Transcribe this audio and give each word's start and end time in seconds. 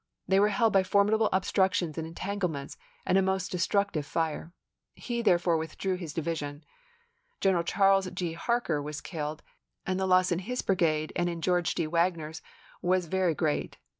They 0.27 0.39
were 0.39 0.47
held 0.49 0.73
by 0.73 0.81
formidable 0.81 1.29
obstructions 1.31 1.95
and 1.95 2.07
entanglements 2.07 2.75
and 3.05 3.19
a 3.19 3.21
most 3.21 3.51
destructive 3.51 4.03
fire. 4.03 4.51
He, 4.95 5.21
therefore, 5.21 5.57
withdrew 5.57 5.93
his 5.95 6.11
division. 6.11 6.63
General 7.39 7.63
Charles 7.63 8.09
G. 8.09 8.33
Harker 8.33 8.81
was 8.81 8.99
killed, 8.99 9.43
and 9.85 9.99
the 9.99 10.07
loss 10.07 10.31
in 10.31 10.39
his 10.39 10.63
brigade 10.63 11.13
and 11.15 11.29
in 11.29 11.39
George 11.39 11.75
D. 11.75 11.85
Wagner's 11.85 12.41
was 12.81 13.05
very 13.05 13.35
great. 13.35 13.77